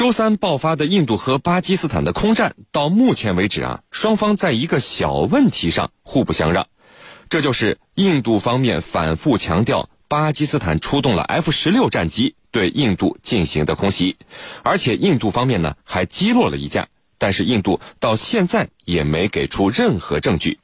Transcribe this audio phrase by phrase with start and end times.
[0.00, 6.68] 周三爆发的印度和巴基斯坦的空战，到目前为止啊，双方在一个小问题上互不相让，
[7.28, 14.16] 这就是印度方面反复强调巴基斯坦出动了 F 十六战机对印度进行的空袭，
[14.62, 16.88] 而且印度方面呢还击落了一架，
[17.18, 20.60] 但是印度到现在也没给出任何证据，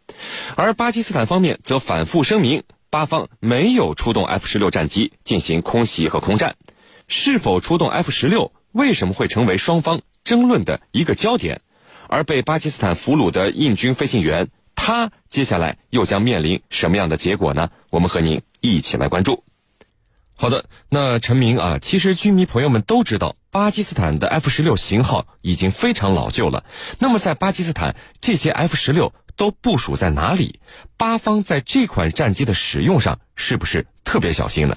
[0.54, 6.56] 而巴基斯坦方面则反复声明，巴方没有出动 F 十六战机进行空袭和空战，
[7.06, 8.50] 是否出动 F 十六？
[8.76, 11.62] 为什么会成为双方争论的一个焦点？
[12.08, 17.70] 而被巴基斯坦俘虏的印军飞行员，他接下来又将面临什么样的结果呢？
[17.88, 19.44] 我们和您一起来关注。
[20.36, 26.62] 好的，那陈明啊，其实军迷朋友们都知道，巴基斯坦的 F 十六型号已经非常老旧了。
[26.98, 30.60] 那么在巴基斯坦，这些 F 十六都部署在哪里？
[30.98, 34.76] 巴方在这款战机的使用上是不是特别小心呢？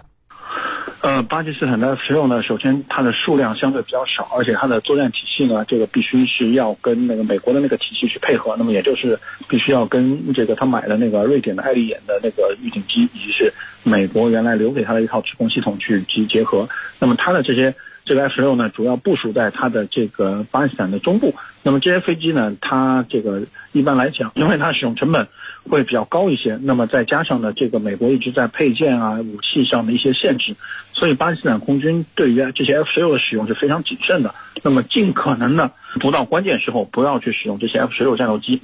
[1.01, 16.67] 呃，巴基斯坦的 F 十六呢，首先它的数量相对比较少，而且它的作战体系呢，这个必须是要跟那个美国的那个体系去配合，那么也就是必须要跟这个他买的那个瑞典的爱丽眼的那个预警机，以及是美国原来留给他的一套制空系统去去结合。
[16.99, 17.73] 那么它的这些
[18.09, 21.35] 这个 F 十六呢，主要部署在它的这个巴基斯坦的中部。
[21.61, 25.27] 那么这些飞机呢，它这个一般来讲，因为它使用成本。
[25.69, 30.55] 会比较高一些，那么再加上呢，这个美国一直在配件啊、武器上的一些限制，
[30.93, 34.33] 所以巴基斯坦空军对于这些 F 十六的使用是非常谨慎的。
[34.63, 38.61] 那么尽可能的不到关键时候不要去使用这些 F 十六战斗机，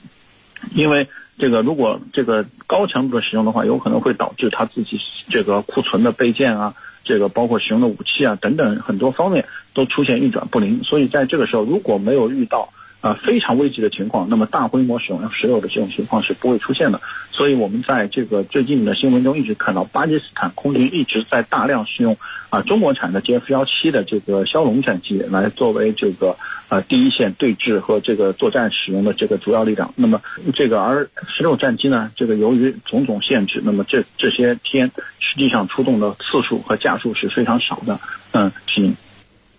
[0.73, 1.07] 因为
[1.37, 6.73] 这个如果这个高强度的使用的话，有可能会导致他自己这个库存的备件啊，
[7.05, 10.83] 这个包括使用的武器啊等等很多方面都出现运转不灵。
[10.83, 12.67] 所以在这个时候如果没有遇到。
[13.05, 16.99] 啊，非常危急的情况，那么大规模使用 F 十六的这种情况是不会出现的。
[17.29, 22.17] 所以，我们在这个最近的新闻中一直看到，巴基斯坦空军一直在大量使用
[22.49, 26.35] 啊中国产的 J F 幺七的这个枭龙战机来作为这个
[26.67, 29.93] 呃第一线对峙和这个作战使用的这个主要力量。
[29.95, 30.19] 那么，
[30.55, 34.89] 这个而十六战机呢，这个由于种种限制，那么这这些天
[35.19, 37.99] 实际上出动的次数和架数是非常少的。
[38.31, 38.95] 嗯，请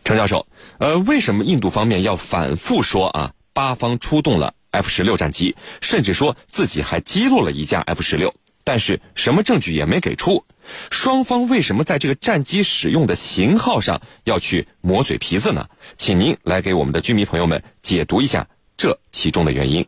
[0.03, 0.45] 陈教授，
[0.79, 3.31] 呃，为什么印度方面要反复说啊？
[3.57, 8.35] 巴方出动了 F 十六战机，甚至说自己还击落了一架 F 十六，
[8.65, 10.45] 但是什么证据也没给出。
[10.91, 15.71] 双方为什么在这个战机使用的型号上要去磨嘴皮子呢？
[15.97, 18.47] 请您来给我们的军迷朋友们解读一下
[18.77, 19.87] 这其中的原因。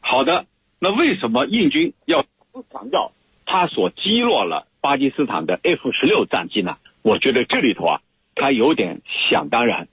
[0.00, 0.46] 好的，
[0.78, 2.24] 那为什么印军要
[2.72, 3.12] 强调
[3.44, 6.78] 他所击落了巴基斯坦的 F 十六战机呢？
[7.02, 8.00] 我觉得这里头啊，
[8.34, 9.86] 他有点想当然。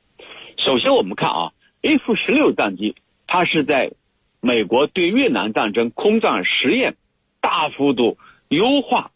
[0.57, 1.51] 首先我们看啊。
[1.85, 2.96] F 十六战机，
[3.28, 3.91] 它是在
[4.41, 6.96] 美国对越南战争空战实验
[7.41, 9.12] 大幅度优化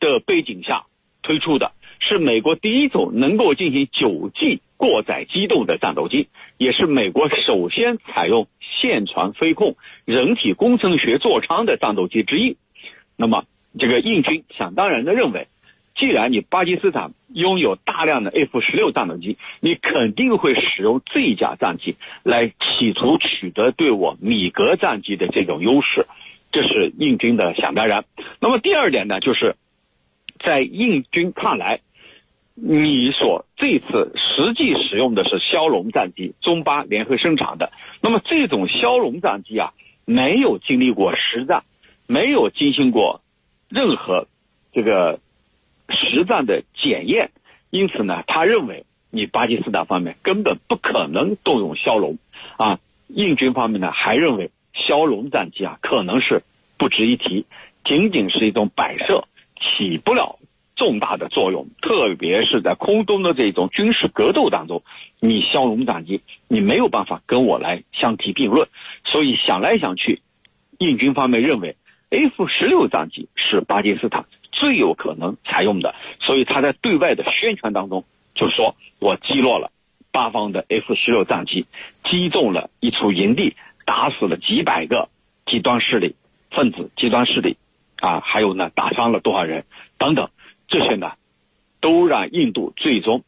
[0.00, 0.86] 的背景下
[1.22, 1.70] 推出的，
[2.00, 6.26] 是美国第一种能够进行九 G 过载机动的战斗机，
[6.58, 12.56] 也是美国首先采用线传飞控、人体工程学座舱的战斗机之一。
[13.16, 13.44] 那么，
[13.78, 15.46] 这个印军想当然的认为。
[15.96, 26.06] 既然你巴基斯坦拥有大量的 F 十六战斗机，你肯定会使用这一架战机来企图取得对我米格战机的这种优势，
[26.52, 28.06] 这是印军的想当然。
[28.40, 29.56] 那么第二点呢，就是
[30.42, 31.80] 在印军看来，
[32.54, 37.72] 你所这次实际使用的是枭龙战机，中巴联合生产的。
[38.00, 39.74] 那么这种枭龙战机啊，
[40.06, 41.64] 没有经历过实战，
[42.06, 43.20] 没有进行过
[43.68, 44.28] 任何
[44.72, 45.20] 这个。
[46.10, 47.30] 实战的检验，
[47.70, 52.18] 因此呢，他认为你巴基斯坦方面根本不可能动用枭龙，
[52.58, 52.78] 啊，
[53.08, 56.42] 印军方面呢还认为枭龙战机啊可能是
[56.76, 57.46] 不值一提，
[57.84, 59.24] 仅仅是一种摆设，
[59.60, 60.38] 起不了
[60.76, 64.82] 重大的作用，特别是在空中的这种军事格斗当中，
[65.20, 68.68] 你枭龙战机你没有办法跟我来相提并论，
[69.04, 70.22] 所以想来想去，
[70.78, 71.76] 印军方面认为
[72.10, 74.24] F 十六战机是巴基斯坦。
[74.60, 78.04] 最有可能采用的，所以他在对外的宣传当中
[78.34, 79.72] 就说：“我击落了
[80.12, 81.64] 八方的 F 十六战机，
[82.04, 83.56] 击中了一处营地，
[83.86, 85.08] 打死了几百个
[85.46, 86.14] 极端势力
[86.50, 87.56] 分子、极端势力，
[88.00, 89.64] 啊，还有呢，打伤了多少人
[89.96, 90.28] 等等，
[90.68, 91.12] 这些呢，
[91.80, 93.24] 都让印度最终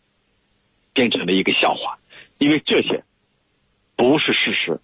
[0.93, 1.97] 变成了一个笑话，
[2.37, 3.05] 因为这些
[3.97, 4.81] 不是事实，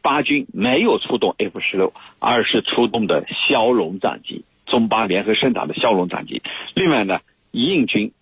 [0.00, 6.42] 巴军没有出动 F 十六，而是出动的枭龙战机。”中巴联合生产的枭龙战机，
[6.74, 7.20] 另外呢，
[7.50, 8.12] 印军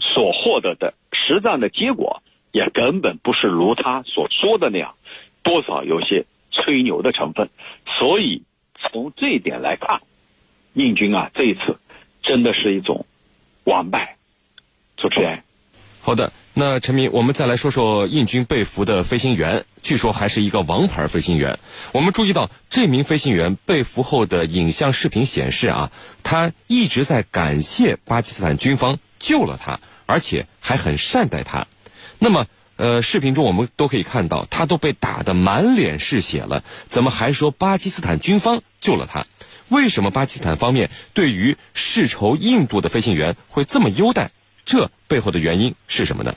[0.00, 4.94] 所获得的实战的结果也根本不是如他所说的那样，
[5.42, 7.48] 多少有些吹牛的成分。
[7.86, 8.42] 所以
[8.78, 10.02] 从这一点来看，
[10.74, 11.78] 印军啊这一次
[12.22, 13.06] 真的是一种
[13.64, 14.16] 完败。
[14.96, 15.47] 主持人。
[16.08, 21.58] 好的，那陈明，我们再来说说印军被俘的飞行员，据说还是一个王牌飞行员。
[21.92, 31.66] 我们注意到这名飞行员被俘后的影像视频显示啊，他一直在感谢巴基斯坦军方救了他，而且还很善待他。
[32.18, 32.46] 那么，
[32.76, 39.26] 呃，视频中我们都可以看到，他都被打得满脸是血了，怎么还说巴基斯坦军方救了他？
[39.68, 44.30] 为什么巴基斯坦方面对于世仇印度的飞行员会这么优待？
[44.68, 46.34] 这背后的原因是什么呢？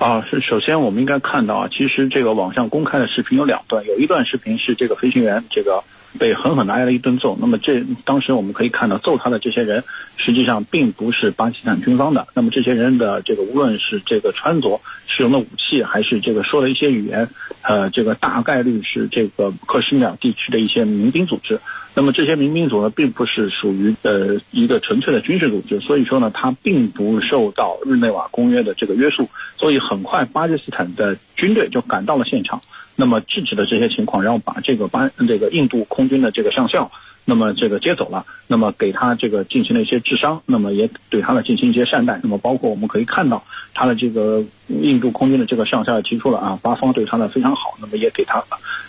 [0.00, 5.84] 啊，是首先我们应该看到啊，其实这个网上公开的视频有两段，有一段视频是这个飞行员这个
[6.18, 7.38] 被狠狠的挨了一顿揍。
[7.40, 9.84] 那么这当时我们可以看到揍他的这些人
[10.16, 12.26] 实际上并不是巴基斯坦军方的。
[12.34, 17.28] 那么这些人的这个无论是这个穿着、使用的武器，还是这个说的一些语言，
[17.64, 21.58] 呃，这个大概率是这个克什米尔地区的一些民兵组织。
[21.96, 32.60] 那么这些民兵组呢，并不是属于呃一个纯粹的军事组织，所以说呢，它并不受到日内瓦公约的这个约束，所以很快巴基斯坦的军队就赶到了现场，
[32.96, 36.90] 那么制止了这些情况，然后把这个巴这个印度空军的这个上校。
[37.24, 43.42] 那么这个接走了，那么给他这个进行了一些治伤，那么也对他呢进行一些善待，那么包括我们可以看到
[43.72, 48.44] 他的这个印度空军的这个上校也提出了啊，巴方对他呢非常好，那么也给他，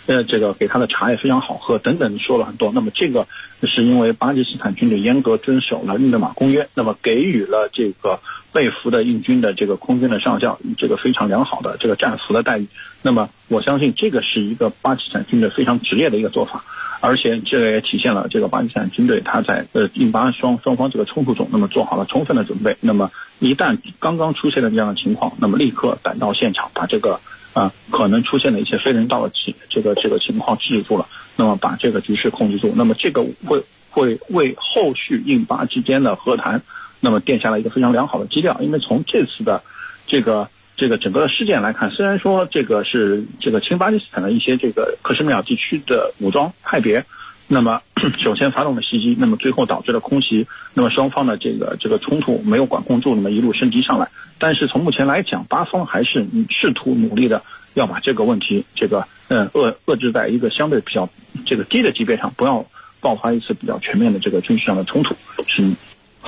[0.06, 2.70] 呃，这个给他的茶也非常好喝等等说了很多。
[2.74, 3.26] 那么这个
[3.62, 8.20] 是因为巴基斯坦军队严格遵守了日内瓦公约，那么给予了这个
[8.52, 12.66] 被俘的印军的这个空军的上校这个非常良好的这个战俘的待遇。
[13.00, 16.62] 那么我相信这个是一个巴基斯坦军队非常职业的一个做法。
[17.00, 22.76] 而且这也体现了这个巴基斯坦军队他在呃印巴双双方这个冲突中，那么做好了充分的准备。
[22.80, 27.20] 那么一旦刚刚出现了这样的情况，那么立刻赶到现场，把这个
[27.52, 31.06] 啊可能出现的一些非人道的情这个这个情况制止住了。
[31.36, 36.62] 那么把这个局势控制住，那么这个会会为后续印巴之间的和谈，
[37.00, 38.60] 那么奠下了一个非常良好的基调。
[38.60, 39.62] 因为从这次的
[40.06, 40.48] 这个。
[40.76, 47.02] 这个整个的事件来看，虽然说这个是这个亲巴基斯坦的一些这个克什米尔地区的武装派别，
[47.48, 47.80] 那么
[48.22, 54.06] 首先发动了袭击，那么最后导致了空袭，那么双方的这个这个冲突没有管控住，那么一路升级上来。
[54.38, 57.42] 但是从目前来讲，巴方还是试图努力的
[57.72, 61.08] 要把这个问题这个嗯遏遏制在一个相对比较
[61.46, 62.66] 这个低的级别上，不要
[63.00, 65.14] 爆发一次比较全面的这个军事上的冲突。
[65.46, 65.64] 是。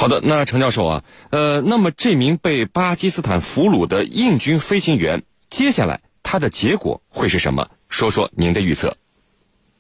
[0.01, 7.69] 好的，那程教授啊，呃，那么这名被巴基斯坦俘虏的印军飞行员，接下来他的结果会是什么？
[7.89, 8.97] 说说您的预测。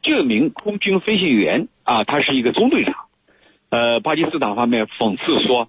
[0.02, 2.94] 这名空军飞行员啊，他是一个中队长。
[3.68, 5.68] 呃，巴基斯坦方面讽刺说，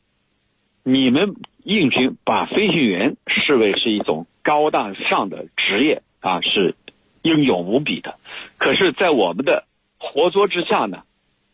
[0.82, 6.74] 你们印军把飞行员视为是一种高大上的职业啊，是
[7.22, 8.16] 英勇无比的。
[8.58, 9.66] 可是，在我们的
[10.00, 11.04] 活捉之下呢，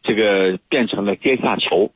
[0.01, 1.91] 这个变成了阶下囚。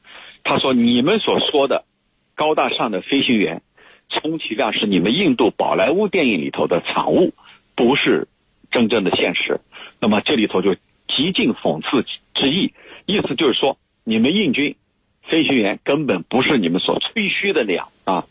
[0.49, 1.85] 他说：“你们所说的
[2.33, 3.61] 高大上的飞行员，
[4.09, 7.35] 充其量是你们印度宝莱坞电影里头的产物，
[7.75, 8.27] 不是
[8.71, 9.61] 真正的现实。
[9.99, 10.73] 那么这里头就
[11.07, 12.03] 极尽讽刺
[12.33, 12.73] 之意，
[13.05, 14.75] 意思就是说，你们印军
[15.21, 18.25] 飞行员根本不是你们所吹嘘的那样啊，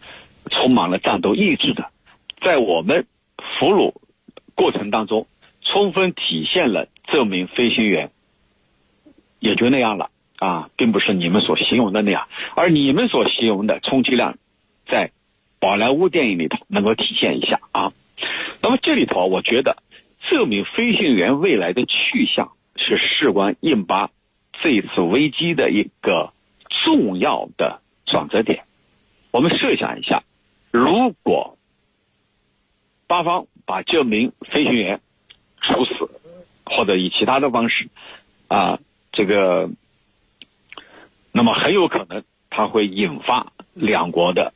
[0.50, 1.88] 充满了战斗意志的，
[2.40, 3.06] 在我们
[3.60, 3.94] 俘虏
[4.56, 5.28] 过程当中，
[5.62, 8.10] 充分体现了这名飞行员
[9.38, 14.38] 也就那样了。”啊，并不是你们所形容的那样，而你们所形容的充其量，
[14.86, 15.10] 在
[15.58, 17.92] 宝莱坞电影里头能够体现一下啊。
[18.62, 19.82] 那么这里头，我觉得
[20.20, 24.10] 这名飞行员未来的去向是事关印巴
[24.62, 26.32] 这次危机的一个
[26.84, 28.62] 重要的转折点。
[29.32, 30.22] 我们设想一下，
[30.70, 31.58] 如果
[33.08, 35.00] 巴方把这名飞行员
[35.60, 36.08] 处死，
[36.64, 37.88] 或者以其他的方式
[38.46, 38.78] 啊，
[39.10, 39.68] 这个。
[41.38, 44.52] 那么很有可能，它会引发两国的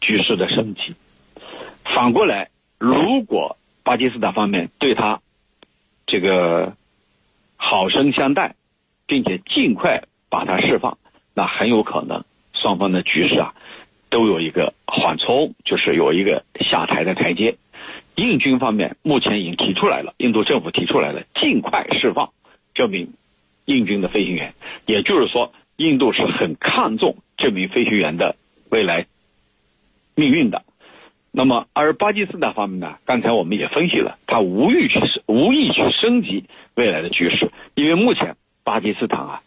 [0.00, 0.96] 局势的升级。
[1.84, 5.20] 反过来，如果巴基斯坦方面对他
[6.04, 6.74] 这个
[7.56, 8.56] 好生相待，
[9.06, 10.98] 并且尽快把他释放，
[11.32, 13.54] 那很有可能双方的局势啊
[14.10, 17.56] 都有一个缓冲，就是有一个下台的台阶。
[18.16, 22.32] 印军方面目前已经提出来了，印度政府提出来了，尽快释放
[22.74, 23.12] 这名
[23.64, 24.54] 印军的飞行员，
[24.86, 25.52] 也就是说。
[25.76, 28.36] 印度是很看重这名飞行员的
[28.70, 29.06] 未来
[30.14, 30.64] 命运的，
[31.30, 32.96] 那么而巴基斯坦方面呢？
[33.04, 39.42] 刚才我们也分析了，他无意去无意去升级未来的局势，因为目前巴基斯坦啊，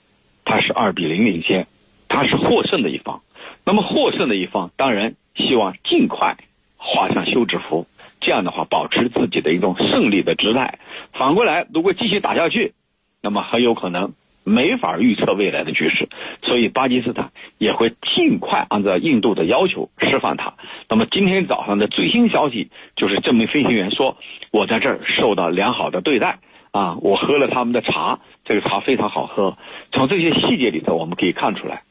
[0.46, 1.66] 他是二比零领先，
[2.08, 3.22] 他是获胜的一方。
[3.66, 6.38] 那么获胜的一方当然希望尽快
[6.78, 7.88] 画上休止符，
[8.22, 10.78] 这样的话保持自己的一种胜利的姿态。
[11.12, 12.74] 反过来，如果继续打下去，
[13.22, 14.14] 那么很有可能。
[14.50, 16.10] 没法预测未来的局势，
[16.42, 20.56] 所以巴基斯坦也会尽快按照印度的要求释放他。
[20.90, 24.18] 那么今天早上的最新消息就是，这名飞行员说
[24.52, 26.40] ：“我在这儿受到良好的对待
[26.72, 29.58] 啊，我喝了他们的茶，这个茶非常好喝。”
[29.94, 31.84] 从这些细节里头，我们可以看出来，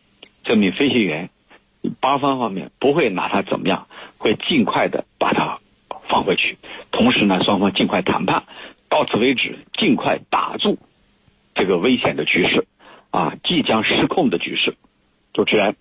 [0.43, 1.31] 这名飞行员，
[2.01, 3.87] 巴方方面不会拿他怎么样，
[4.19, 5.61] 会尽快的把他
[6.09, 6.59] 放回去。
[6.91, 8.43] 同时呢，双方尽快谈判，
[8.89, 10.77] 到此为止，尽快打住。
[11.59, 12.69] 这个危险的局势，
[13.11, 14.77] 啊，即将失控的局势，
[15.35, 15.75] 主持人。